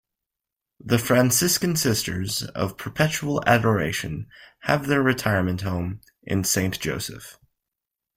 [0.83, 4.25] The Franciscan Sisters of Perpetual Adoration
[4.61, 7.37] have their retirement home in Saint Joseph.